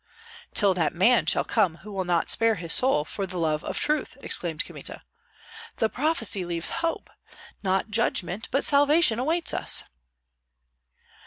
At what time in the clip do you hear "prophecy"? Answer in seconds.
5.89-6.43